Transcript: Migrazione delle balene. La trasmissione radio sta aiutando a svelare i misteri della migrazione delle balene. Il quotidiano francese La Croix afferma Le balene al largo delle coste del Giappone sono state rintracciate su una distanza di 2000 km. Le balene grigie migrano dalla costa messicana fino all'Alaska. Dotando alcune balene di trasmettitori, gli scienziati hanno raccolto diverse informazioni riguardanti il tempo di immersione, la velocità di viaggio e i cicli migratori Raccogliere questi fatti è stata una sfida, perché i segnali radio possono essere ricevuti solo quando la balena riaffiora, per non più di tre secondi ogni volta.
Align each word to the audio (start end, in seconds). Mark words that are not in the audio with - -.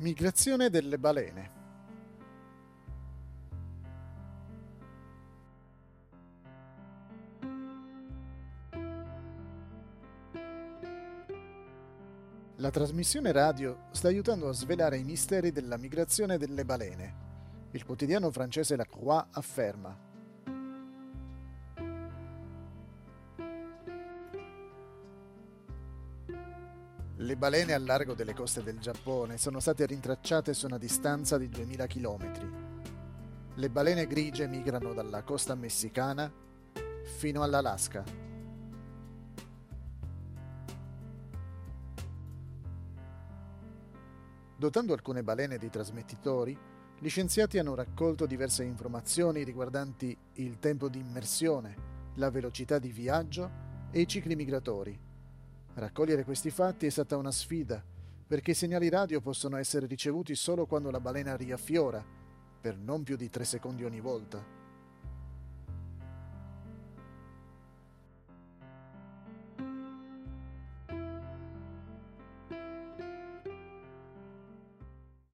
Migrazione 0.00 0.70
delle 0.70 0.96
balene. 0.96 1.50
La 12.58 12.70
trasmissione 12.70 13.32
radio 13.32 13.86
sta 13.90 14.06
aiutando 14.06 14.48
a 14.48 14.52
svelare 14.52 14.98
i 14.98 15.02
misteri 15.02 15.50
della 15.50 15.76
migrazione 15.76 16.38
delle 16.38 16.64
balene. 16.64 17.14
Il 17.72 17.84
quotidiano 17.84 18.30
francese 18.30 18.76
La 18.76 18.84
Croix 18.84 19.26
afferma 19.32 20.07
Le 27.20 27.36
balene 27.36 27.72
al 27.72 27.82
largo 27.82 28.14
delle 28.14 28.32
coste 28.32 28.62
del 28.62 28.78
Giappone 28.78 29.38
sono 29.38 29.58
state 29.58 29.86
rintracciate 29.86 30.54
su 30.54 30.66
una 30.66 30.78
distanza 30.78 31.36
di 31.36 31.48
2000 31.48 31.86
km. 31.88 33.54
Le 33.56 33.70
balene 33.70 34.06
grigie 34.06 34.46
migrano 34.46 34.92
dalla 34.92 35.24
costa 35.24 35.56
messicana 35.56 36.32
fino 37.16 37.42
all'Alaska. 37.42 38.04
Dotando 44.56 44.92
alcune 44.92 45.24
balene 45.24 45.58
di 45.58 45.68
trasmettitori, 45.68 46.56
gli 47.00 47.08
scienziati 47.08 47.58
hanno 47.58 47.74
raccolto 47.74 48.26
diverse 48.26 48.62
informazioni 48.62 49.42
riguardanti 49.42 50.16
il 50.34 50.60
tempo 50.60 50.88
di 50.88 51.00
immersione, 51.00 51.74
la 52.14 52.30
velocità 52.30 52.78
di 52.78 52.92
viaggio 52.92 53.50
e 53.90 54.02
i 54.02 54.06
cicli 54.06 54.36
migratori 54.36 55.06
Raccogliere 55.78 56.24
questi 56.24 56.50
fatti 56.50 56.86
è 56.86 56.90
stata 56.90 57.16
una 57.16 57.30
sfida, 57.30 57.80
perché 58.26 58.50
i 58.50 58.54
segnali 58.54 58.88
radio 58.88 59.20
possono 59.20 59.56
essere 59.56 59.86
ricevuti 59.86 60.34
solo 60.34 60.66
quando 60.66 60.90
la 60.90 60.98
balena 60.98 61.36
riaffiora, 61.36 62.04
per 62.60 62.76
non 62.76 63.04
più 63.04 63.14
di 63.14 63.30
tre 63.30 63.44
secondi 63.44 63.84
ogni 63.84 64.00
volta. 64.00 64.57